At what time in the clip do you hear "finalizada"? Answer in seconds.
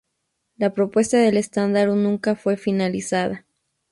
2.57-3.45